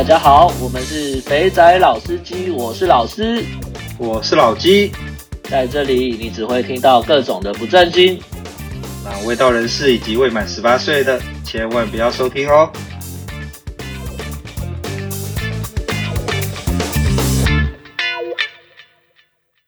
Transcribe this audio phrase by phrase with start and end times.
[0.00, 3.44] 大家好，我们是肥仔老司机，我是老师，
[3.98, 4.90] 我是老鸡，
[5.42, 8.18] 在这里你只会听到各种的不正经，
[9.04, 12.72] 那未到人士以及未满十八岁的千万不要收听哦。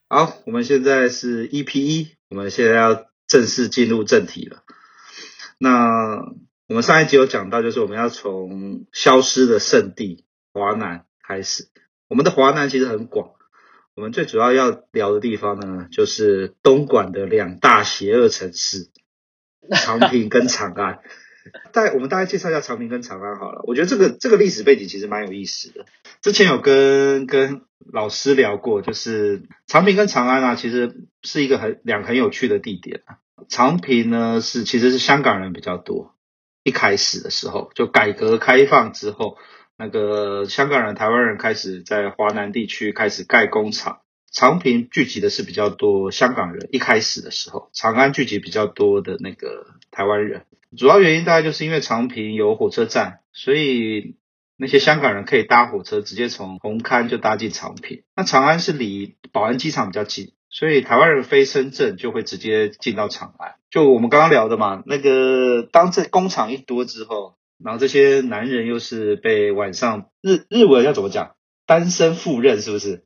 [0.09, 4.63] 好，我们现在是 EP 一我们现在要正式进入正题了。
[5.59, 6.25] 那
[6.73, 11.69] 我们上一集有讲到，就是我们要从消失的圣地华南开始。
[12.09, 13.33] 我们的华南其实很广，
[13.95, 18.89] 我们最主要要聊的地方呢，就是东莞的两大邪恶城市
[19.71, 21.01] 长平跟长安。
[21.75, 23.61] 大我们大概介绍一下长平跟长安好了。
[23.67, 25.85] 我觉得这个这个历史背景其实蛮有意思的。
[26.23, 27.61] 之前有跟跟
[27.93, 33.19] 老师聊过，就是长平跟长安啊，其实是一个很两个很有趣的地点啊。
[33.47, 36.15] 长平呢是其实是香港人比较多。
[36.65, 39.37] 一开始的时候，就改革开放之后，
[39.77, 44.01] 那个香港人、台湾人开始在华南地区开始盖工厂。
[44.31, 50.47] 长平聚集的是比较多香港人，一开始的时候，长安聚集比较多的那个台湾人。
[50.75, 54.17] 主要原因大概就是因为长平有火车站，所以
[54.57, 58.05] 那些香港人可以搭火车直接从红磡就搭进长平。
[58.17, 60.33] 那长安是离宝安机场比较近。
[60.49, 71.35] 所以台湾人飞深圳就会直接进到长安，就我们刚刚聊的嘛，那个当这工厂一多之后，然后这些男人又是被晚上日日文要怎么讲？
[71.65, 73.03] 单身赴任是不是？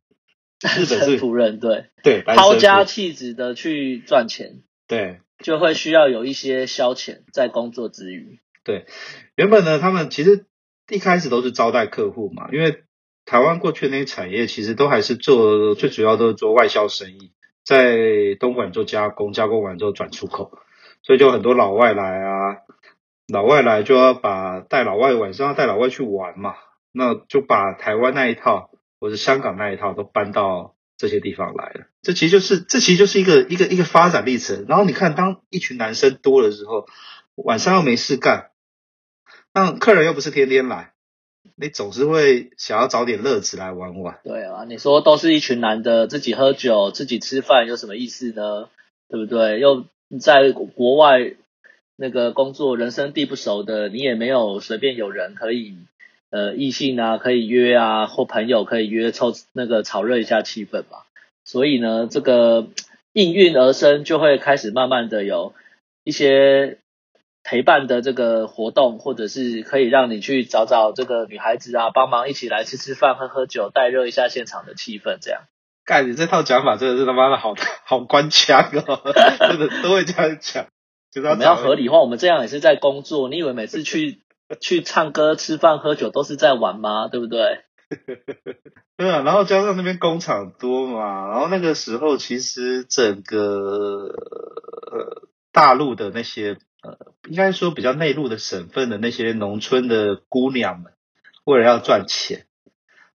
[0.61, 8.41] 日本是赴任，对对，抛家弃子的去赚钱，对，就会需要有一些消遣在工作之余。
[8.65, 8.87] 对，
[9.37, 10.47] 原本呢，他们其实
[10.91, 12.83] 一开始都是招待客户嘛，因为
[13.25, 17.31] 台湾过去的那些产业其实都还是做最主要都是做外销生意。
[17.67, 20.57] 在东莞做加工，加工完之后转出口，
[21.03, 22.59] 所以就很多老外来啊，
[23.27, 26.55] 老外来就要把带老外晚上要带老外去玩嘛，
[26.93, 31.87] 那就把台湾那一套或者香港那一套都搬到这些地方来了。
[32.03, 34.65] 这其实就是这其实就是一个一个一个发展历程。
[34.69, 36.87] 然后你看，当一群男生多了之后，
[37.35, 38.51] 晚上又没事干，
[39.53, 40.93] 那客人又不是天天来。
[41.55, 44.19] 你总是会想要找点乐子来玩玩。
[44.25, 48.69] 对啊，你说都是一群男的自己喝酒、自己吃饭，有什么意思呢？
[49.09, 49.61] 对不对？
[49.61, 49.85] 又
[50.21, 51.35] 在国外
[51.97, 55.77] 那个工作，人生地不熟的，你也没有随便有人可以
[56.31, 60.99] 呃异性啊可以约啊，或朋友可以约凑那个炒热一下气氛嘛。
[61.45, 62.67] 所以呢，这个
[63.13, 65.55] 应运而生，就会开始慢慢的有
[66.05, 66.79] 一些。
[67.49, 75.43] 陪伴的这个活动，或者是可以让你去找找这个女孩子啊，帮忙一起来吃吃饭、喝喝酒，带热一下现场的气氛，这样。
[75.85, 79.01] 干，你这套讲法真的是他妈的好好官腔哦，
[79.39, 80.67] 真的都会这样讲。
[81.15, 83.29] 我们要合理化，我们这样也是在工作。
[83.29, 84.21] 你以为每次去
[84.61, 87.07] 去唱歌、吃饭、喝酒都是在玩吗？
[87.07, 87.61] 对不对？
[88.99, 93.39] 对啊，然后加上那边工厂多嘛，然后那个时候其实整个
[94.91, 96.59] 呃大陆的那些。
[96.83, 100.93] 呃，应该说比较内陆的省份的那些农村的姑娘们，
[101.43, 102.47] 为了要赚钱，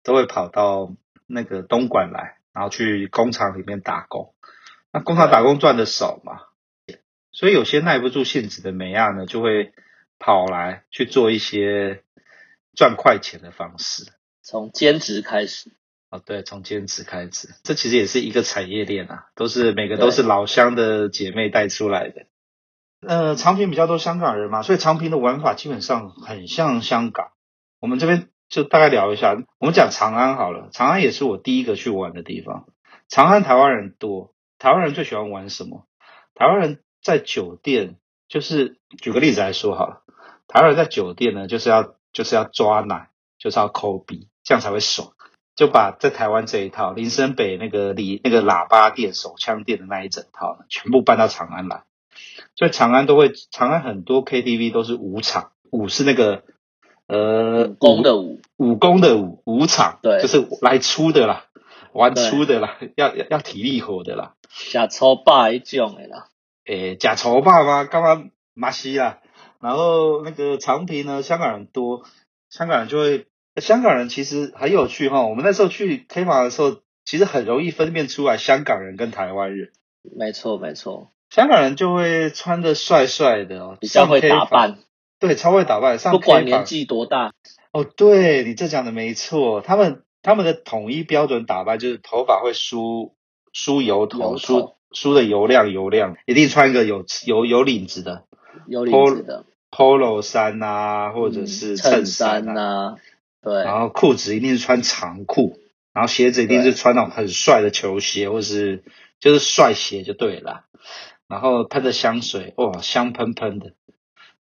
[0.03, 0.95] 都会跑到
[1.27, 4.33] 那个东莞来，然后去工厂里面打工。
[4.91, 6.41] 那工厂打工赚的少嘛，
[7.31, 9.75] 所以有些耐不住性子的美亚呢，就会
[10.19, 12.05] 跑来去做一些
[12.75, 14.05] 赚快钱的方式。
[14.41, 15.73] 从兼职开始。
[16.09, 22.25] 哦，对，从兼职开始，这其实也是一个产业链啊，都是每个都是老乡的姐妹带出来的。
[23.01, 27.29] 呃，长平比较多香港人嘛，所以长平的玩法基本上很像香港。
[27.81, 30.69] 我们这边就大概聊一下，我们讲长安好了。
[30.73, 32.67] 长安也是我第一个去玩的地方。
[33.09, 35.87] 长安台湾人多，台湾人最喜欢玩什么？
[36.35, 37.97] 台湾人在酒店，
[38.29, 40.03] 就是举个例子来说好了，
[40.49, 45.13] 台湾人在酒店呢，就是要就是要抓奶，就是要抠鼻，这样才会爽。
[45.55, 51.85] 就把在台湾这一套林森北那个里那个喇叭店、手枪店的那一整套呢，全部搬到长安来。
[52.55, 56.43] 所以长安都会，长安很多 KTV 都是舞场，舞是那个
[57.07, 61.45] 呃武功的武，武功的武，舞场，对，就是来出的啦，
[61.93, 64.35] 玩出的啦，要要要体力活的啦，
[64.73, 66.29] 假抽霸一种的啦，
[66.67, 67.85] 诶，假抽霸吗？
[67.85, 69.21] 干嘛马西啦？
[69.61, 72.03] 然后那个长平呢，香港人多，
[72.51, 73.27] 香港人就会，
[73.57, 79.73] 香港人其实很有趣哈，我们那时候去 K 房的时候，其实很容易分辨出来香港人跟台湾人，
[80.17, 81.11] 没错没错。
[81.31, 84.79] 香港人就会穿的帅帅的哦，比较会打扮，
[85.19, 85.99] 对，超会打扮。
[85.99, 87.33] 上不管年纪多大，
[87.73, 93.15] 哦，对，你这讲的没错，他们他们的统一标准打扮就是头发会梳
[93.53, 98.25] 梳油头，梳梳的油亮油亮，一定穿一个有有有领子的，
[98.67, 99.45] 有领子的。
[99.71, 102.97] Polo 衫啊，或者是衬衫啊，衬衫啊，
[103.43, 105.61] 对，然后裤子一定是穿长裤，
[105.93, 108.83] 然后鞋子一定是穿那种很帅的球鞋，或是
[109.21, 110.65] 就是帅鞋就对了。
[111.29, 113.75] 然后喷的香水，哇，香喷喷的。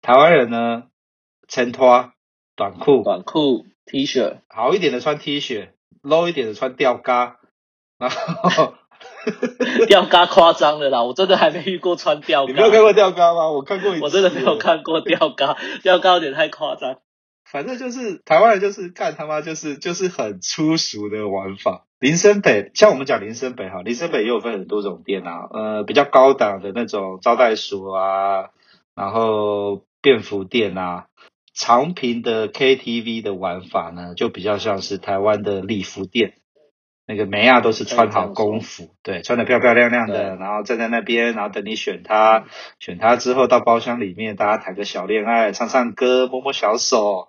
[0.01, 0.83] 台湾人呢，
[1.48, 2.12] 衬拖
[2.56, 5.69] 短裤，短裤 T 恤，好一点的穿 T 恤
[6.04, 7.38] ，low 一点的穿吊嘎，
[7.98, 8.75] 然后
[9.88, 12.51] 吊嘎夸张了啦， 我真的还没遇过穿吊嘎。
[12.51, 13.50] 你没有看过吊嘎吗？
[13.51, 17.00] 我看过一次，我真的没有看过吊嘎， 吊嘎有点太夸张。
[17.45, 21.88] 反正就是台湾人就是干他妈就是就是很粗俗的玩法。
[22.00, 28.51] 林森北，像我们讲林森北哈，林森北也有分很多种店啊，呃，比较高档的那种招待所啊，
[28.96, 31.07] 然后便服店啊，
[31.54, 36.36] 长平的 KTV 的玩法呢，就比较像是台湾的礼服店，
[37.06, 42.46] 那个每样都是穿好工服，对，穿得漂漂亮亮的，然后站在那边，然后等你选他，
[42.80, 47.28] 选他之后到包厢里面，大家谈个小恋爱，唱唱歌，摸摸小手。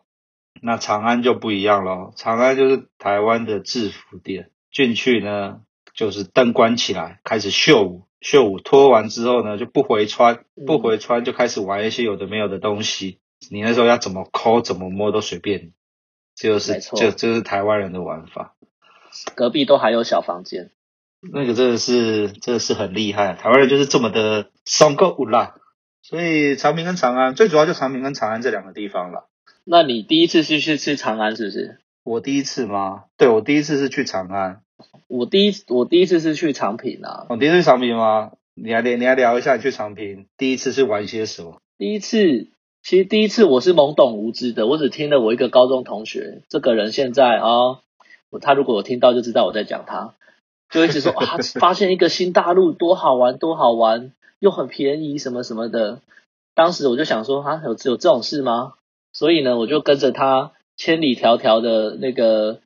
[0.62, 4.50] 那长安就不一样咯，长安就是台湾的制服店。
[4.72, 5.60] 进去呢，
[5.94, 13.18] 就是灯关起来，开始秀舞，秀舞脱完之后呢，就不回穿，不回穿就开始玩一些有的没有的东西。
[13.50, 15.72] 你那时候要怎么抠，怎么摸都随便，
[16.36, 18.54] 就是就就，是台湾人的玩法。
[19.34, 20.70] 隔壁都还有小房间，
[21.32, 25.56] 那个真的是真的是很厉害，台湾人就是这么的松够无辣。
[26.02, 29.28] 所以长平跟长安最主要就长平跟长安这两个地方了。
[29.64, 31.80] 那你第一次是去吃长安是不是？
[32.04, 33.04] 我第一次吗？
[33.16, 34.62] 对，我第一次是去长安。
[35.08, 37.26] 我第一我第一次是去长平啊。
[37.28, 38.32] 我、哦、第一次去长平吗？
[38.54, 41.60] 你来你来聊一下你去长平第一次是玩些什么？
[41.78, 42.48] 第一次
[42.82, 47.48] 其实第一次我是懵懂无知的，我只听了我一个高中同学，这个人现在啊，
[48.30, 50.14] 哦、他如果有听到就知道我在讲他，
[50.70, 56.00] 就一直说啊， 发现一个新大陆多好玩多好玩，又很便宜什么什么的。
[56.54, 58.74] 当时我就想说啊，有有这种事吗？
[59.12, 62.60] 所以呢，我就跟着他千里迢迢的那个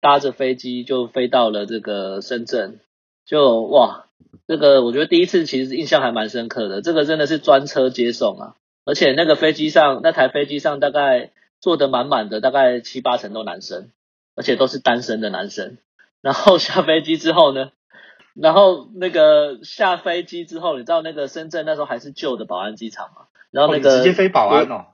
[0.00, 2.78] 搭着飞机就飞到了这个深圳，
[3.24, 4.06] 就哇，
[4.46, 6.80] 这个我觉得第一次其实印象还蛮深刻的。
[6.80, 8.54] 这个真的是专车接送啊，
[8.84, 13.90] 而且那个飞机上那台飞机上大概坐得满满的，大概七八成都男生，
[14.36, 15.78] 而且都是单身的男生。
[16.22, 17.72] 然后下飞机之后呢，
[18.40, 23.26] 然后那个下飞机之后，你知道那个深圳那时候还是旧的宝安机场嘛？
[23.50, 24.86] 然后那个、直接飞宝安哦。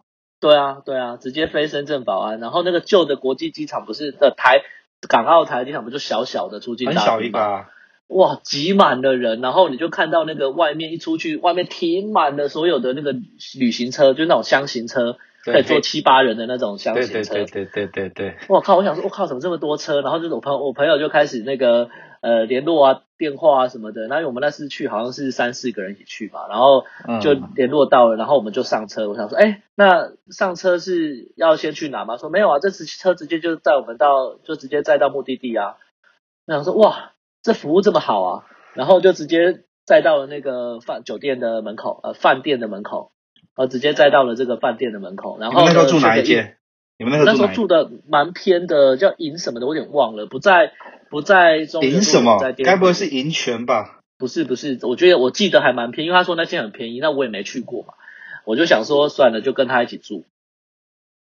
[0.42, 4.62] 对啊，对啊，直接飞深圳宝安，然后那个旧的国际机场不是的台
[5.08, 7.00] 港澳台机场不就小小的出境大厅？
[7.00, 7.70] 很小一个啊。
[8.08, 13.14] 哇，挤满了人，然后你就看到那个外面一出去，外面停满了所有的那个
[13.58, 17.34] 旅行车，就是那种箱型车，可以坐七八人的那种厢型车。
[17.34, 18.36] 对对对对对对对。
[18.48, 20.02] 我靠，我想说，我靠，怎么这么多车？
[20.02, 21.88] 然后就是我朋友，我朋友就开始那个。
[22.22, 24.06] 呃，联络啊，电话啊什么的。
[24.06, 26.84] 然后我们那次去好像是三四个人一起去嘛，然后
[27.20, 29.08] 就联络到了，然后我们就上车。
[29.08, 32.16] 我想说，哎，那上车是要先去哪吗？
[32.18, 35.78] 说没有啊，这次车直接就载我们到，就直接载到目的地啊。
[36.46, 37.10] 我想说，哇，
[37.42, 43.10] 这服务这么好啊，然后就直接载到了那个饭酒店的门口，呃，饭店的门口，
[43.56, 45.38] 然后直接载到了这个饭店的门口。
[45.38, 46.56] 然后那时候住哪一间？
[46.98, 50.72] 你们那时候住的蛮偏的，叫银什么的，我有点忘了，不在。
[51.10, 52.38] 不在中银什么？
[52.64, 54.00] 该不会是银泉吧？
[54.16, 57.92] 不是不是，我觉得我记得还蛮便宜，因为他说那间很便宜，那我也没去过嘛，
[58.46, 60.24] 我就想说算了，就跟他一起住，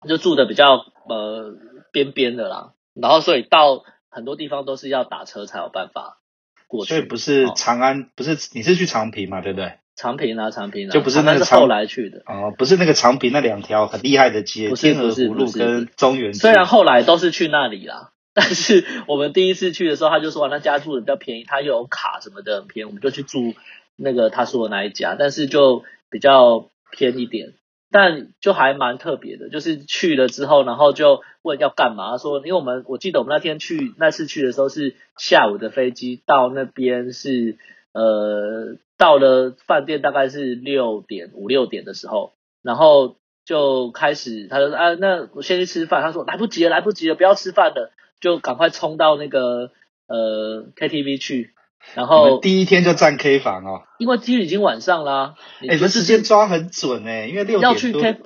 [0.06, 1.54] 就住的比较呃
[1.90, 6.18] 边边的啦，然后所以到很多地方都是要打车才有办法
[6.66, 6.90] 过去。
[6.90, 9.78] 所以不是长安，哦、不是你是去长平嘛，对不对？
[9.98, 16.32] 长平啊，长平啊，就不是那个是后来去的哦，不是那个长平那两条很厉害的街，不是天鹅湖路跟中原。
[16.32, 18.12] 虽然后来都是去那里啦。
[18.38, 23.54] 但是我们第一次去的时候，他就说那家住的比较便宜，他又有卡什么的很便宜，我们就去住
[23.96, 27.54] 那个他说的那一家，但是就比较偏一点，
[27.90, 29.48] 但就还蛮特别的。
[29.48, 37.56] 就是去了之后，然后就问要干嘛，他说因为我们我记得我们那天去那次去的时候是下午的飞机，到那边是
[38.00, 47.92] 呃到了饭店大概是六点五六点的时候，然后就开始他说啊那我先去吃饭，他说来不及了来不及了不要吃饭了。
[48.20, 49.70] 就赶快冲到那个
[50.08, 51.54] 呃 KTV 去，
[51.94, 55.36] 然后第一天就占 K 房哦，因为其实已经晚上啦。
[55.60, 58.22] 哎、欸，你们时间抓很准哎，因为六点要去 K，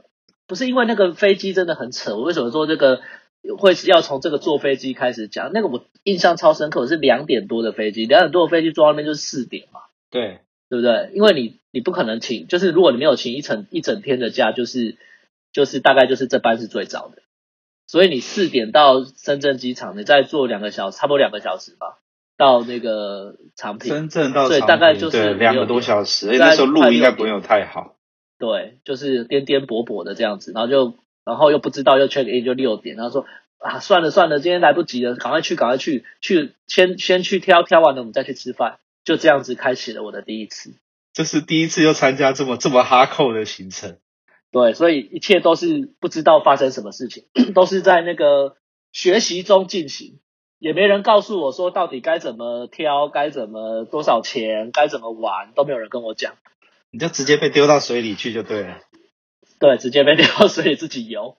[0.46, 2.16] 不是因为那个飞机真的很扯。
[2.16, 3.02] 我为什么说这个
[3.58, 5.50] 会是要从这个坐飞机开始讲？
[5.52, 9.80] 那个我印象超深刻，我是两点多的飞机，两点多的飞机坐到那边就是四点嘛。
[10.10, 11.10] 对，对不对？
[11.14, 14.96] 因为你你不可能请，就是如果你没有请一整一整天的假，就是
[15.52, 17.22] 就是大概就是这班是最早的。
[17.86, 21.98] 所以你四点到深圳机场，你再坐两个小时，差不多两个小时吧，
[22.38, 23.92] 到那个长平。
[23.92, 26.26] 深圳到长平，所以大概就是两个多小时。
[26.38, 27.96] 那时候路应该不用太好。
[28.38, 30.94] 对，就是颠颠簸簸的这样子，然后就
[31.24, 33.26] 然后又不知道又 check in 就六点，然后说
[33.58, 40.74] 啊，算了算了，今天来不及了，赶快去，赶快去，去先先去挑，挑完了我们再去吃饭，就这样子开启了我的第一次。
[41.12, 43.98] 这是第一次又参加这么这么哈扣的行程。
[44.50, 47.24] 对，所以一切都是不知道发生什么事情，
[47.54, 48.56] 都是在那个
[48.92, 50.18] 学习中进行，
[50.58, 56.34] 也没人告诉我说到底该怎么挑，该怎么多少钱，该怎么玩，都没有人跟我讲。
[56.90, 58.80] 你就直接被丢到水里去就对了。
[59.62, 61.36] 对，直接被 丢到水里自己游。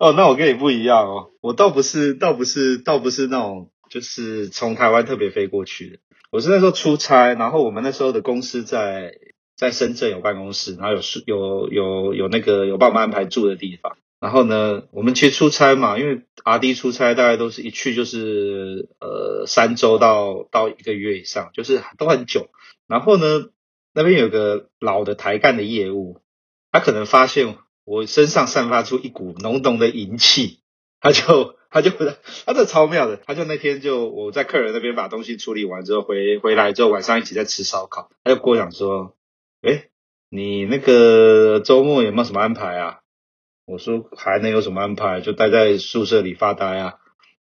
[0.00, 5.98] 哦，那我跟你不一样哦，我倒不是，倒不是，倒不是那种，就是从台湾特别飞过去的。
[6.32, 9.12] 我是那时候出差，然后我们那时候的公司在
[9.56, 13.96] 在深圳有办公室，然后有有有有那个有帮我们安排住的地方。
[14.18, 22.48] 然后呢，我们去出差嘛，因为 RD 出差大概都是一去就是呃三周到到一个月以上，就是都很久。
[22.88, 23.24] 然后呢，
[23.94, 26.20] 那边有个老的台干的业务，
[26.72, 27.56] 他可能发现。
[27.90, 30.60] 我身上散发出一股浓浓的银气，
[31.00, 31.90] 他就 他就
[32.44, 39.16] 他这超妙的，他就那天就我在客人那边把东西处理完之后回回来之后晚上一起在吃烧烤，他就跟我讲说，
[39.62, 39.88] 诶，
[40.28, 42.98] 你那个周末有没有什么安排啊？
[43.64, 45.22] 我说还能有什么安排？
[45.22, 46.96] 就待在宿舍里发呆啊。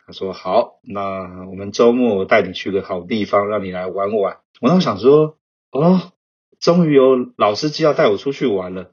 [0.08, 4.38] 他说好，那我们周末我带你去个好地方，让你来玩玩。
[4.62, 5.38] 我当时想说，
[5.72, 6.14] 哦，
[6.62, 8.92] 终于有老司机要带我出去玩了。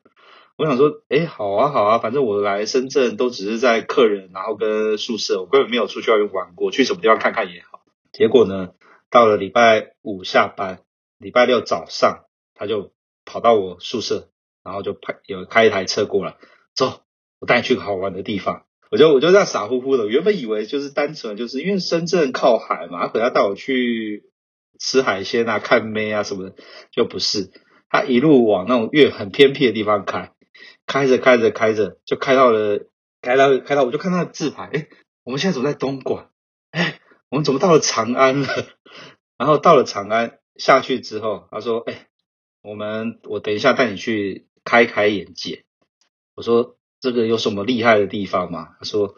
[0.59, 7.83] 我想说，哎，好啊，好啊，反正我来深圳都只是在客人，然后跟宿舍，我根本没有出去外面玩过，去什么地方看看也好。
[8.11, 8.71] 结果呢，
[9.11, 10.81] 到了礼拜五下班，
[11.19, 12.93] 礼拜六早上，他就
[13.27, 14.31] 跑到我宿舍，
[14.65, 16.37] 然后就派有开一台车过来，
[16.75, 17.03] 走，
[17.39, 18.65] 我带你去个好玩的地方。
[18.91, 24.31] 我就我就这样傻乎乎的，原本以为就是单纯就是因为深圳靠海嘛，他可能要带我去
[24.79, 26.57] 吃海鲜啊、看妹啊什么的，
[26.93, 27.51] 就不是，
[27.91, 30.33] 他一路往那种越很偏僻的地方开。
[30.87, 32.87] 开着开着开着，就开到了，
[33.21, 34.89] 开到开到，我就看到字牌，哎，
[35.25, 36.31] 我们现在走在东莞，
[36.71, 38.49] 哎，我们怎么到了长安了？
[39.37, 42.07] 然后到了长安下去之后，他说，哎，
[42.63, 45.65] 我们我等一下带你去开开眼界。
[46.35, 48.77] 我说这个有什么厉害的地方吗？
[48.79, 49.15] 他说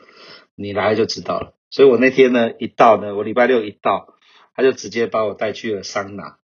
[0.54, 1.54] 你来就知道了。
[1.70, 4.14] 所以我那天呢一到呢，我礼拜六一到，
[4.54, 6.38] 他就直接把我带去了桑拿。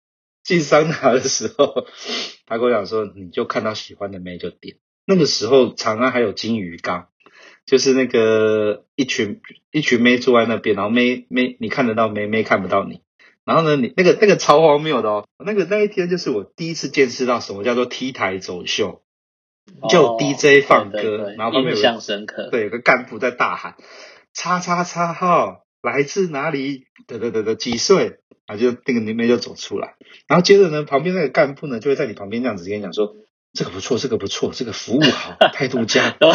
[0.44, 1.86] 进桑拿的时候，
[2.48, 4.78] 他跟我讲说，你就看到喜欢的妹就点。
[5.06, 7.08] 那个时候长安还有金鱼缸，
[7.66, 9.42] 就是那个一群
[9.72, 13.02] 一群妹坐在那边，然后妹妹你看得到妹妹看不到你，
[13.44, 19.02] 然后呢你那个那个超荒谬的哦，那个那一天就是我第一次见识到什么叫做 T 台走秀，
[19.90, 23.76] 就 DJ 放歌，哦、对对对，然后旁边有印象深刻，对，有个干部在大喊
[24.34, 26.86] 叉叉叉号来自哪里？
[27.08, 28.20] 得得得得几岁？
[28.46, 29.96] 啊就那个妹妹就走出来，
[30.28, 33.16] 然后接着呢旁边那个干部呢就会在你旁边这样子跟你讲说。
[33.54, 36.12] 这个不错，这个不错，这个服务好，态度佳。
[36.20, 36.32] 对，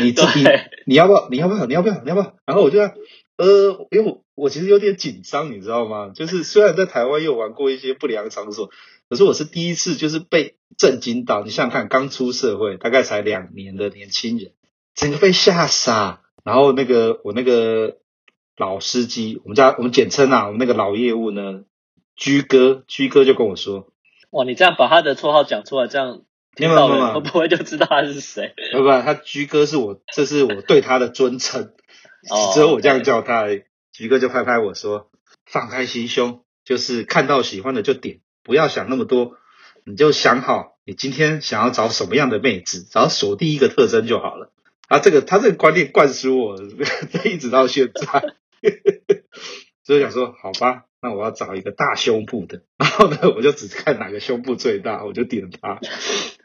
[0.00, 0.44] 你自己
[0.86, 1.28] 你要不要？
[1.30, 1.66] 你要不要？
[1.66, 2.00] 你要不要？
[2.02, 2.34] 你要不要？
[2.44, 6.10] 然后我就呃，因为我我其实有点紧张，你知道吗？
[6.14, 8.70] 就是虽然在台湾有玩过一些不良场所，
[9.08, 11.44] 可是我是第一次，就是被震惊到。
[11.44, 14.50] 你想想看，刚出社会，大概才两年的年轻人，
[14.94, 16.22] 整个被吓傻。
[16.44, 17.98] 然后那个我那个
[18.56, 21.62] 老司机，我们家我们简称啊，我们那个老业务呢，
[22.16, 23.86] 居哥，居哥就跟我说
[24.30, 26.22] ：“哇，你这样把他的绰号讲出来，这样。”
[26.54, 28.54] 听到了，我不会就知道他是谁。
[28.72, 31.72] 不不，他居哥是我，这是我对他的尊称，
[32.54, 33.46] 只有我这样叫他。
[33.92, 35.10] 居哥就拍拍我说
[35.44, 39.36] ：“放开心胸，就是看到喜欢的就点，不要想那么多，
[39.84, 44.50] 你就想好你今天想要找什么样的妹子，只要锁定一个特征就好了。”
[44.88, 46.56] 啊，这个他这个观念灌输我，
[47.24, 48.34] 一直到现在。
[49.84, 50.84] 所以想说，好吧。
[51.04, 55.80] 那我要找一个大胸部的，然后呢，我就只看哪个胸部最大，我就点它。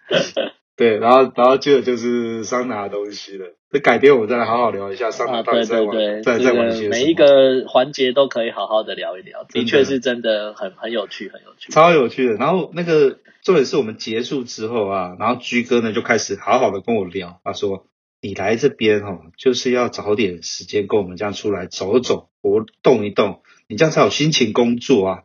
[0.77, 3.47] 对，然后然后接着就是桑拿的东西了。
[3.71, 6.87] 这改天我们再来好好聊一下桑拿到底在玩，对对对，在在玩些。
[6.87, 12.35] 每一个环节都可以好好的聊一聊，的确是真的很很有趣，很有趣，超有趣的。
[12.35, 17.87] 然后那个重点是我们结束之后啊，然后居哥呢就开始好好的跟我聊，他说
[18.21, 25.23] ：“你来这边哈，就是要找点时间跟我们这样出来走走，活动一动。”你这样才有心情工作啊，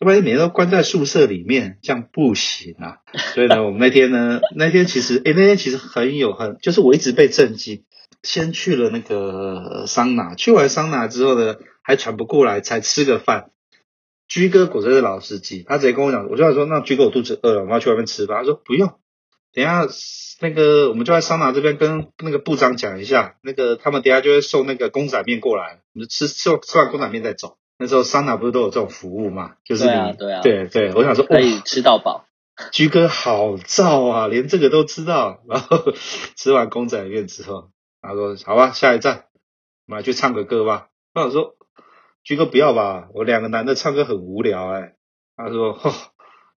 [0.00, 2.98] 要不然你每天都关在宿舍里面，这样不行啊。
[3.34, 7.84] 所以呢， 我们那天呢，那天其实，诶，那天其实很有很，就是我一直被震惊。
[8.22, 13.50] 先去了那个桑拿，去完桑拿之后呢，还喘不过来，才吃个饭。
[14.26, 18.38] 居哥果真是老司机，他直接跟我讲，我就想说，那居哥我肚子饿了，我们要去外面吃吧。
[18.38, 18.88] 他说不用，
[19.52, 19.86] 等一下
[20.40, 27.56] 那个我们就在桑拿这边跟那个部长讲一下，那个他们等一下就会送那个公仔面过来，我们就吃吃吃完公仔面再走。
[27.80, 29.54] 那时候桑拿不是都有这种服务嘛？
[29.64, 32.26] 就是你对啊，对啊，对对，我想说可以吃到饱。
[32.72, 35.40] 居哥好燥啊，连这个都知道。
[35.48, 35.78] 然后
[36.36, 37.70] 吃完公仔面之后，
[38.02, 39.24] 他说：“好吧，下一站
[39.86, 40.88] 我们来去唱个歌吧。
[41.14, 41.54] 那我说，
[42.22, 44.94] 居哥不要吧，我两个男的唱歌很无聊哎、欸。
[45.38, 45.90] 他说，吼，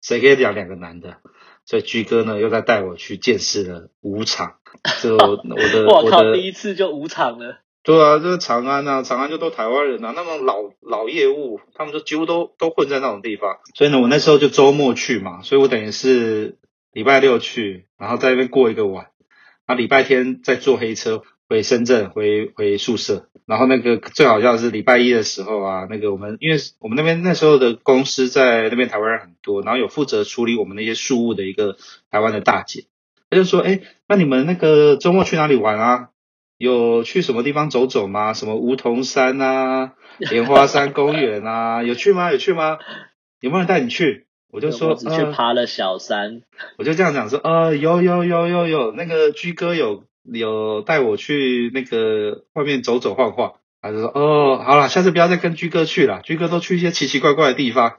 [0.02, 1.18] 谁可以讲两个男的？
[1.66, 4.56] 所以居哥呢又在带我去见识了舞场。
[5.04, 7.60] 就我的， 我靠，第一次就舞场了。
[7.84, 13.58] 对啊，就是长安啊，长安就都台湾人啊，那么老老业务，他们就几乎都都混在那种地方。
[13.74, 16.58] 所以呢，我那时候就周末去嘛，所以我等于是
[16.94, 19.08] 礼拜六去，然后在那边过一个晚，
[19.66, 23.28] 然后礼拜天再坐黑车回深圳，回回宿舍。
[23.48, 31.78] 然后那个最好笑的是礼拜一的时候啊，那个我们因为我们那边那时候的公司在那边台湾人很多，然后有负责处理我们那些事务的一个
[32.12, 32.86] 台湾的大姐，
[33.32, 36.10] 她就说：“哎，那你们那个周末去哪里玩啊？”
[36.62, 38.34] 有去什么地方走走吗？
[38.34, 42.32] 什么梧桐山啊、 莲花山公园啊，有去吗？
[42.32, 42.78] 有去吗？
[43.40, 44.28] 有没有人带你去？
[44.54, 46.44] 我就说，我只去爬了小山。
[46.52, 53.54] 呃、我就这样讲说，呃，有有有有有，那个居哥有有带我去那个外面走走晃晃。
[53.82, 57.98] 他就说，哦，好了，下次不要再跟居哥去了，居哥都去一些奇奇怪怪的地方。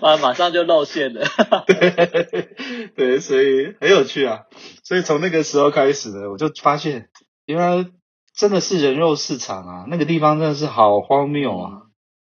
[0.00, 1.26] 啊， 马上就露馅了。
[1.68, 2.48] 对
[2.96, 4.44] 对，所以很有趣啊。
[4.82, 7.10] 所以从那个时候开始呢，我就发现。
[7.46, 7.90] 原来
[8.34, 9.84] 真的是人肉市场啊！
[9.88, 11.82] 那个地方真的是好荒谬啊！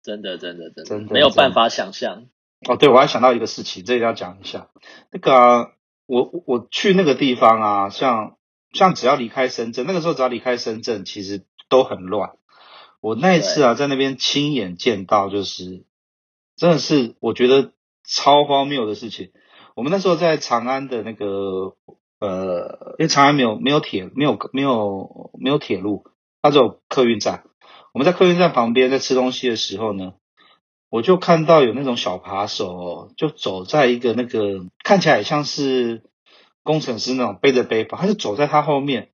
[0.01, 2.25] 真的，真的，真的，真的没有办法想象。
[2.67, 4.69] 哦，对，我还想到一个事情，这个要讲一下。
[5.11, 5.71] 那个、啊、
[6.07, 8.37] 我我去那个地方啊，像
[8.73, 12.31] 像只要离开深圳，那个时候只要离开深圳，其实都很乱。
[12.99, 15.85] 我那一次啊，在那边亲眼见到，就是
[16.55, 17.71] 真的是我觉得
[18.03, 19.31] 超荒谬的事情。
[19.75, 21.75] 我们那时候在长安的那个。
[22.19, 26.05] 呃，因为长安没有没有铁没有没有没有铁路，
[26.41, 27.43] 它只有客运站。
[27.93, 30.13] 我们在客运站旁边在吃东西的时候呢，
[30.89, 36.03] 我就看到有那种小扒手，就走在一个那个看起来像是
[36.63, 39.09] 工程师那种背着背包，他就走在他后面，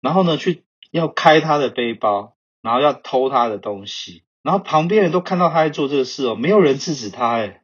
[0.00, 7.62] 然后呢去要开他的背包，然后要偷他的东西，然后旁边人都看到他在做这个事哦，没有人制止他哎，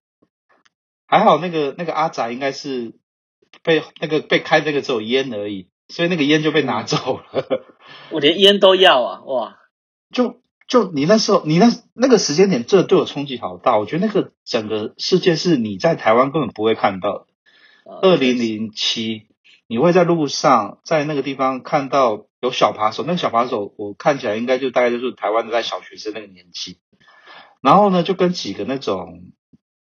[1.07, 2.95] 还好那个那个阿宅应该是。
[3.63, 7.45] 被那个被开那个只有烟而已，所以那个烟就被拿走了。
[8.11, 9.23] 我连烟都要啊！
[9.25, 9.59] 哇，
[10.11, 13.79] 就就你那时候，你那那个时间点，这对我冲击好大。
[13.79, 17.27] 我觉得那个整个世界是你在台湾根本不会看到的。
[18.01, 19.27] 二零零七，
[19.67, 26.79] 你会在路上在那个地方看到有小扒手，那个小扒手我看起来应该就大概就是台湾的在小学生那个年纪，
[27.61, 29.33] 然后呢就跟几个那种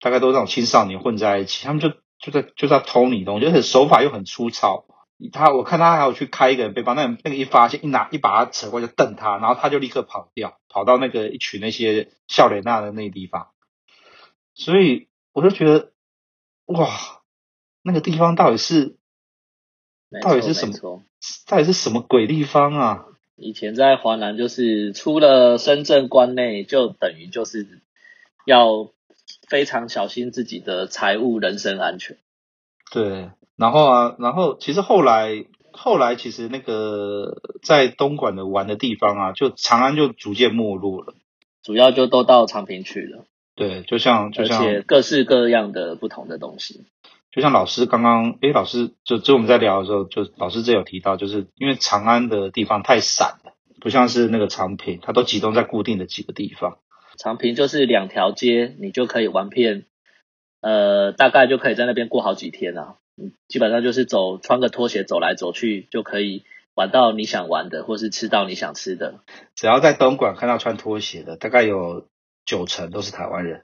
[0.00, 2.01] 大概都是那种青少年混在一起，他们就。
[2.22, 4.86] 就在就是要偷你东西，而且手法又很粗糙。
[5.32, 13.48] 他我看他还有去开一个人背包，那、那个一发现一拿一把他扯过来就瞪他，然后他就立刻跑掉，跑到那个一群那些笑脸娜的那个地方。
[14.54, 15.90] 所以我就觉得，
[16.66, 16.88] 哇，
[17.82, 18.96] 那个地方到底是
[20.22, 21.02] 到底是什么？
[21.46, 23.06] 到底是什么鬼地方啊？
[23.36, 27.82] 以前在华南，就是出了深圳关内，就等于就是
[28.46, 28.92] 要。
[29.48, 32.16] 非常小心自己的财务、人身安全。
[32.90, 41.14] 对，然后啊，然后其实后来，后来其实那个在东莞的玩的地方啊，就长安就逐渐没落了，
[41.62, 43.24] 主要就都到长平去了。
[43.54, 46.84] 对，就像就像而且各式各样的不同的东西，
[47.30, 56.78] 就像老师刚刚，诶，老师就就我们在聊的时候，就老师这有提到，就是因为长安的地方太散了，不像是那个长平，它都集中在固定的几个地方。
[57.22, 59.84] 长平就是两条街，你就可以玩遍，
[60.60, 62.96] 呃，大概就可以在那边过好几天啊。
[63.16, 66.42] 嗯，基本上就是走，穿个拖鞋走来走去，就可以
[66.74, 69.20] 玩到你想玩的，或是吃到你想吃的。
[69.54, 72.08] 只要在东莞看到穿拖鞋的，大概有
[72.44, 73.62] 九成都是台湾人，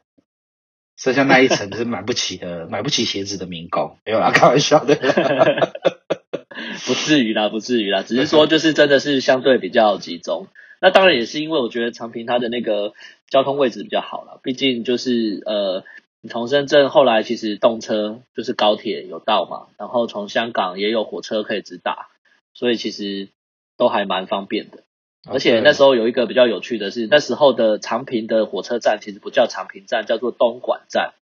[0.97, 3.99] 剩下那一层是买不起的， 买不起鞋子的民工。
[4.05, 4.95] 没有啦，开玩笑的，
[6.87, 10.47] 不至于啦，不至于啦，只是说就是真的是相对比较集中。
[10.81, 12.93] 那当然也是因为我觉得长平它的那个
[13.29, 15.83] 交通位置比较好了，毕竟就是呃，
[16.21, 22.09] 你从深圳后来其实动车就是高铁有到嘛，然后从香港也有火车可以直达，
[22.55, 23.29] 所以其实
[23.77, 24.85] 都还蛮方便的。
[25.29, 31.13] 而且那时候有一个比较有趣的是，那时候的长平的火车站其实不叫长平站，叫做东莞站。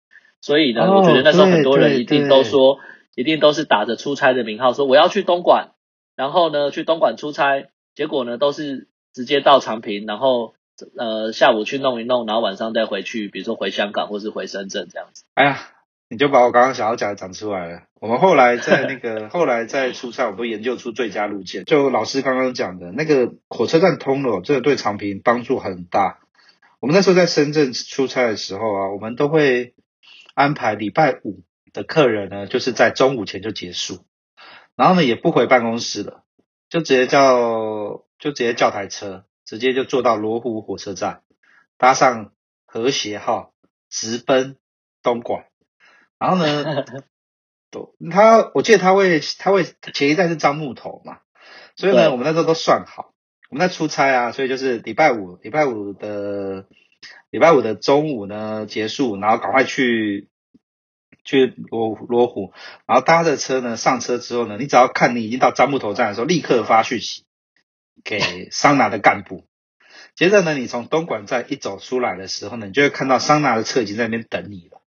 [0.43, 2.79] 所以呢，我觉得那时候很多人一定都说，
[3.15, 5.71] 一定都是打着出差的名号说我要去东莞，
[6.15, 8.87] 然后呢去东莞出差，结果呢都是。
[9.17, 10.53] 直接到长平，然后
[10.99, 15.25] 呃下午去弄一弄，然后晚上再回去，比如说回香港或是回深圳这样子。
[15.33, 15.59] 哎呀，
[16.11, 17.85] 你就把我刚刚想要讲的讲出来了。
[17.99, 21.65] 我们后来在那个 后来在出差，我们都研究出最佳路线。
[21.65, 26.19] 就老师刚刚讲的那个火车站通了，这个对长平帮助很大。
[26.79, 29.73] 我们那时候在深圳出差的时候啊，我们都会
[30.35, 31.41] 安排礼拜五
[31.73, 34.05] 的客人呢，就是在中午前就结束，
[34.77, 36.23] 然后呢也不回办公室了，
[36.69, 38.05] 就直接叫。
[38.19, 41.21] 就直接叫台车，直接就坐到罗湖火车站，
[41.77, 42.33] 搭上
[42.65, 43.53] 和谐号，
[43.91, 44.57] 直奔
[45.03, 45.45] 东莞。
[46.19, 46.87] 然后呢，
[47.71, 51.19] 都他我记得他会他会前一站是樟木头嘛，
[51.77, 53.13] 所以呢，我们那时候都算好，
[53.51, 56.67] 我们在出差啊，所以就是礼拜五礼拜五的
[57.29, 60.31] 礼拜五的中午呢结束，然后赶快去。
[61.27, 62.53] 去罗罗湖，
[62.87, 67.25] 然后搭着车呢，上车之后呢，你只要看你已经到樟木头站的时候，立刻发讯息
[68.05, 69.45] 给桑拿的干部。
[70.15, 74.81] 接着呢，你从东莞站一走出来的时候呢，你就会看到桑拿的车已经在那边等你了。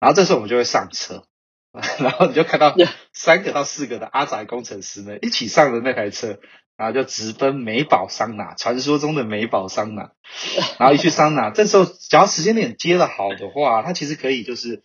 [0.00, 1.26] 然后这时候我们就会上车，
[2.00, 2.74] 然后你就看到
[3.12, 6.38] 三个到四个的阿宅工程师呢一起上了那台车，
[6.78, 10.12] 然后就直奔美宝桑拿，传说中的美宝桑拿。
[10.78, 14.82] 然后一去桑拿，这时候只要时间点接的好的话，它其实可以就是。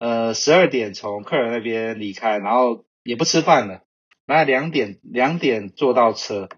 [0.00, 3.82] 呃，十二点从客人那边离开，然后也不吃饭了，
[4.24, 6.48] 然后两点两点坐到车，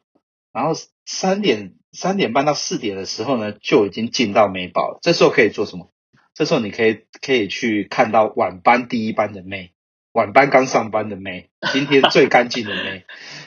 [0.52, 0.70] 然后
[1.04, 5.00] 三点三点半到四点的时候呢，就已经进到美宝了。
[5.02, 5.90] 这时候可以做什么？
[6.34, 9.72] 这时候你可以可以去看到晚班第一班的妹，
[10.12, 13.04] 晚班刚上班的妹，今天最干净的妹。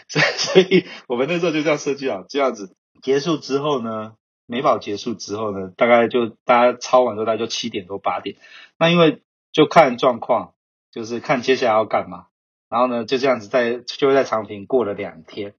[0.09, 8.35] 所以 所以我们那时候就这样设计好，这样子结束之后呢，美宝结束之后呢，大概就大家抄完之后大概就七点多八点，
[8.77, 9.21] 那因为。
[9.55, 10.51] 就看状况，
[10.91, 12.25] 就是看接下来要干嘛，
[12.67, 15.53] 然后呢，就这样子在就在长平过了两天，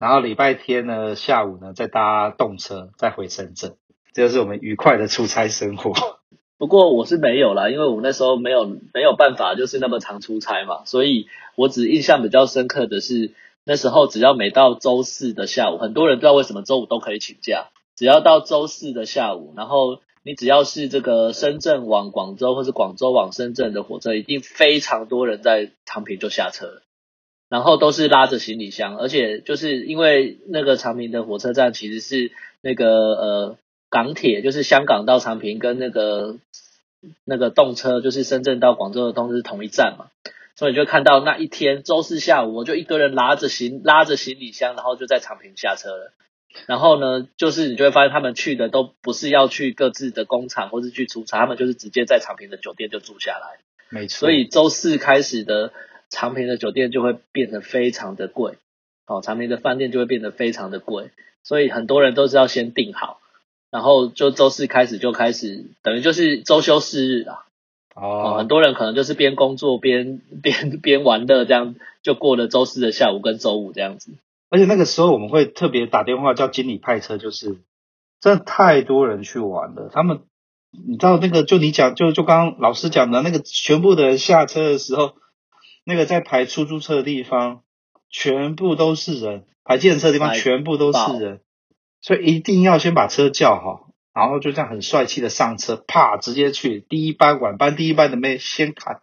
[0.00, 3.76] 然后礼拜天呢下午呢再搭动车再回深圳，
[4.12, 5.92] 这就是我们愉快的出差生活。
[6.58, 20.00] 不过我是没有啦，因为我那时候没有没有办法，就是那么常出差嘛，所以我只印象比较深刻的是那时候只要每到周四的下午，很多人不知道为什么周五都可以请假，只要到周四的下午，然后。
[20.28, 26.82] 你只要是这个深圳往广州，或是广州往深圳的火车，一定非常多人在长平就下车了，
[27.48, 36.36] 然后都是拉着行李箱，而且就是因为那个长平的火车站其实是那个呃港铁，就是香港到长平跟那个
[37.24, 40.08] 那个动车，就是深圳到广州的动车是同一站嘛，
[40.56, 46.12] 所以就看到那一天周四下午，我就一个人拉着行拉着行李箱，然后就在长平下车了。
[46.66, 53.60] 然后呢，就是你就会发现他们去的都不是要去各自的工厂或是去出差，他们就是直接在长平的酒店就住下来。
[53.90, 54.18] 没错。
[54.18, 55.72] 所以周四开始的
[56.10, 58.54] 长平的酒店就会变得非常的贵，
[59.06, 61.10] 哦，长平的饭店就会变得非常的贵，
[61.44, 63.20] 所以很多人都是要先订好，
[63.70, 67.44] 然后就周四开始就开始，等于就是周休四日啊。
[67.94, 68.36] 哦。
[68.38, 74.12] 很多人可能就是边工作边 边边玩乐，这样就过了周四的下午跟周五这样子。
[74.50, 77.60] 而且那个时候我们会特别打电话叫经理派车，就是
[78.20, 79.90] 真的太多人去玩了。
[79.92, 80.22] 他们
[80.70, 85.14] 你知道那个就你讲就就刚刚老师讲的那个全部的人下车的时候，
[85.84, 87.62] 那个在排出租车的地方
[88.10, 91.40] 全部都是人，排计程车的地方全部都是人，
[92.00, 99.02] 所以一定要先把车叫好，然后就这样很帅气的上车，啪直接去第一班晚班第一班的妹先看。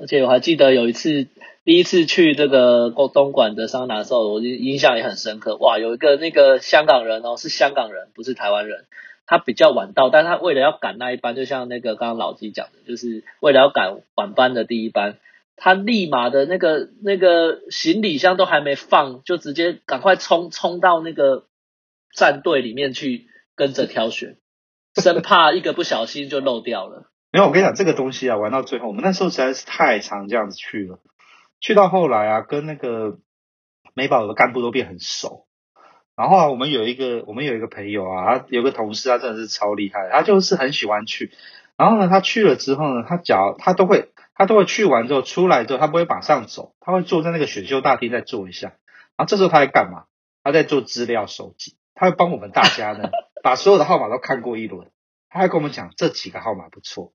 [0.00, 1.28] 而且我还记得有一次。
[1.62, 5.58] 第一次去这个东莞的桑拿的时候，我印象也很深刻。
[5.58, 8.86] 哇，有一个那个香港人哦，是香港人，不是台湾人。
[9.26, 15.18] 他比较晚到，但他为了要赶那一班，就像那个刚刚老鸡讲的，就是为了要赶晚班的第一班，
[15.54, 21.44] 他立马的那个那个行李箱都还没放，就直接赶快冲冲到那个
[22.16, 24.38] 战队里面去跟着挑选，
[24.94, 27.10] 生怕一个不小心就漏掉了。
[27.32, 30.98] 没有，我跟你讲这个东西啊，玩到最后，我们那时候实在是太常这样子去了。
[31.60, 33.18] 去到后来啊，跟那个
[33.94, 35.46] 美宝的干部都变很熟。
[36.16, 41.30] 然后啊，我们有一个我们有一个朋友啊，他有个同事，他真的是超厉害，他就是很喜欢去。
[41.76, 48.68] 然后呢，他去了之后呢，他脚他都会他都会去完之后出来之后，他不会马上走，他会坐在那个选秀大厅再坐一下。
[49.16, 50.04] 然后这时候他在干嘛？
[50.42, 53.10] 他在做资料收集，他会帮我们大家呢
[53.42, 54.90] 把所有的号码都看过一轮，
[55.30, 57.14] 他还跟我们讲这几个号码不错。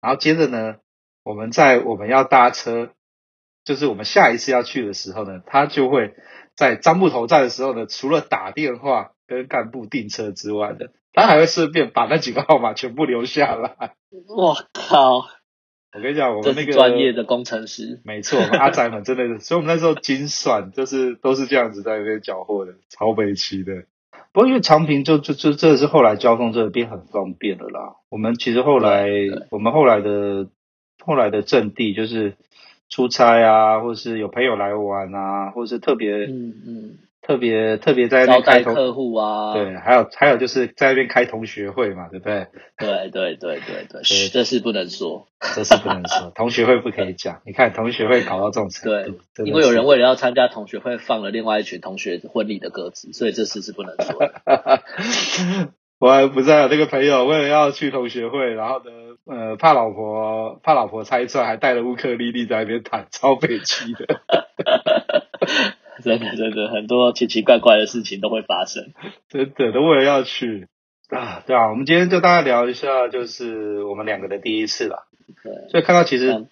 [0.00, 0.76] 然后接着呢，
[1.24, 2.92] 我们在我们要搭车。
[3.64, 6.14] 就是我们下一次要去的时候呢，他就会
[6.54, 13.96] 在樟木头站的时候呢，除了打电话跟干部订车之外的，他还会顺便把那几个号码全部留下来。
[14.28, 15.16] 我靠！
[15.16, 23.72] 我跟你讲，我们那个专业的工程师，没错，我们阿仔们真的是，所以我们那时候精算就是都是这样子在那边缴获的，超北齐的。
[24.36, 27.96] 不过因为长平就就就这是后来交通这边很方便了啦。
[28.10, 29.08] 我们其实后来
[29.48, 30.46] 我们后来的
[31.02, 32.34] 后来的阵地就是。
[32.88, 42.46] 出差啊，或者是有朋友来玩啊，或者是特别，嗯嗯，特别特别在招待客户啊，对，还有还有就是在那边开同学会嘛，对不对？
[42.78, 47.40] 对对对对对，嘘，这是不能说，这是不能说， 同学会不可以讲。
[47.44, 54.82] 你看同学会搞到这种程度，对，因为有人为了要参加同学会，放了另外一群同学婚礼的鸽子，所以这事是不能说的。
[55.98, 58.92] 我还不在啊，那个朋友为了要去同学会，然后呢，
[59.24, 64.20] 呃，怕老婆怕老婆猜测，还带了乌克丽丽在那边弹，超悲戚的。
[66.02, 68.92] 真的真的，很多奇奇怪怪的事情都会发生。
[69.28, 70.68] 真的，都为了要去
[71.08, 71.70] 啊，对啊。
[71.70, 75.06] 我们今天就大概聊一下，就是我们两个的第一次了。
[75.42, 76.48] 对，所以看到其实、嗯、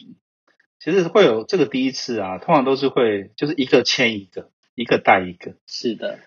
[0.80, 5.54] 其实会有这个第一次啊，通常都是会就是一个牵一个，一个带一个。
[5.66, 6.18] 是的。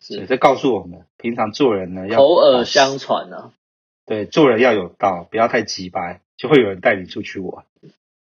[0.00, 3.52] 是，这告诉我们，平常做人呢要口耳相传呢、啊。
[4.04, 7.64] 对，做人要有道，不要太直白，就会有人带你出去玩。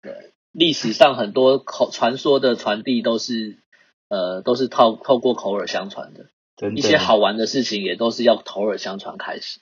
[0.02, 0.14] 对，
[0.54, 3.58] 历史上很多口传说的传递都是，
[4.10, 6.28] 呃，都是透透过口耳相传的。
[6.56, 6.80] 真的。
[6.80, 9.60] 一些好玩的事情也都是要口耳相传开始。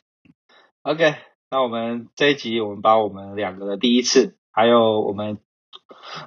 [0.82, 1.16] OK，
[1.50, 5.40] 那我们这一集，我们把我们两个的第一次，还有我们，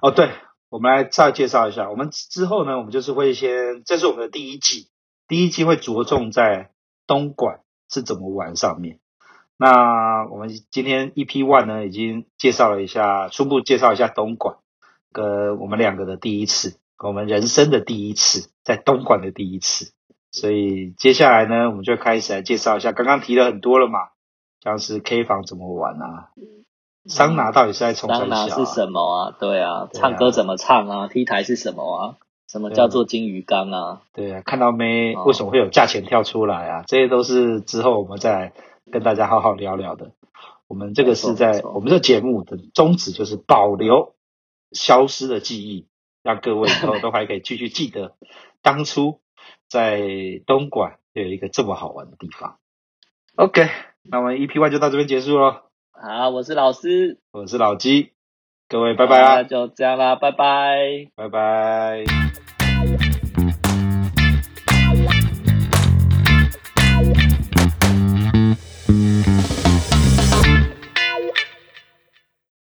[0.00, 0.31] 哦，对，
[0.70, 1.90] 我们来再介绍一下。
[1.90, 4.88] 我们之后呢，我们就是会先，这是我们的第一季。
[5.29, 6.70] 第一季会着重在
[7.07, 9.00] 东莞是怎么玩上面。
[9.59, 14.59] 那我们今天 EP One 呢，已经介绍了一下，初步介绍一下东莞
[15.12, 19.92] 跟我们两个的第一次，我们人生的第一次，在东莞的第一次。
[20.32, 24.00] 所以接下来呢，我们就开始来介绍一下，刚刚提了很多了嘛，
[24.62, 26.30] 像是 K 房怎么玩啊，
[27.06, 28.09] 桑拿到底是在冲？
[28.09, 29.37] 桑拿是什么啊？
[29.38, 32.16] 对啊，唱歌怎么唱啊？T 台是什么啊？
[32.48, 34.02] 什么叫做金鱼缸啊？
[34.12, 35.14] 对啊，看到没？
[35.16, 36.80] 为什么会有价钱跳出来啊？
[36.80, 38.52] 哦、这些都是之后我们再来
[38.90, 40.12] 跟大家好好聊聊的。
[40.66, 44.14] 我们这个是在我们这节目的宗旨就是保留
[44.72, 45.87] 消失的记忆，
[46.26, 48.16] 让各位以后都还可以继续记得
[48.60, 49.20] 当初
[49.68, 50.02] 在
[50.44, 52.58] 东莞有一个这么好玩的地方。
[53.36, 53.68] OK，
[54.02, 55.70] 那我们 EP One 就到这边结束了。
[55.92, 58.10] 好，我是老师，我是老鸡。
[58.68, 59.34] 各位，拜拜啦！
[59.36, 63.05] 那就这样啦，拜拜，拜拜。